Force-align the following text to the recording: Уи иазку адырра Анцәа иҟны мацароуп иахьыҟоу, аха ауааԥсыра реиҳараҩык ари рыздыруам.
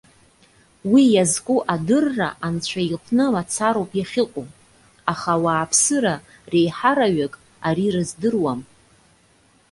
Уи 0.91 1.03
иазку 1.13 1.57
адырра 1.73 2.29
Анцәа 2.45 2.81
иҟны 2.93 3.25
мацароуп 3.33 3.91
иахьыҟоу, 3.95 4.47
аха 5.11 5.29
ауааԥсыра 5.35 6.15
реиҳараҩык 6.51 7.33
ари 7.67 7.93
рыздыруам. 7.95 8.59